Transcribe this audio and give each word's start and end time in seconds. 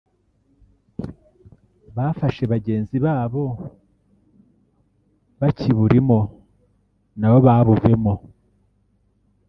bafashe 1.95 2.43
bagenzi 2.53 2.97
babo 3.05 3.43
bakiburimo 5.39 6.19
na 7.19 7.27
bo 7.31 7.37
babuvemo 7.47 8.13